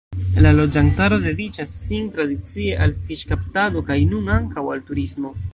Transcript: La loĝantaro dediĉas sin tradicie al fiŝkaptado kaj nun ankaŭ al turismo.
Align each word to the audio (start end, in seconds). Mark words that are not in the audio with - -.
La 0.43 0.53
loĝantaro 0.59 1.19
dediĉas 1.25 1.75
sin 1.83 2.09
tradicie 2.17 2.81
al 2.87 2.97
fiŝkaptado 3.11 3.87
kaj 3.91 4.03
nun 4.15 4.35
ankaŭ 4.41 4.69
al 4.75 4.87
turismo. 4.91 5.37